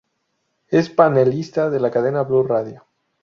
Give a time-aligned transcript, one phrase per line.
[0.69, 2.87] Es panelista de la cadena Blu Radio.